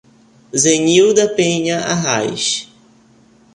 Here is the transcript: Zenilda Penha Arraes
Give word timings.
Zenilda 0.61 1.27
Penha 1.35 1.77
Arraes 1.93 2.65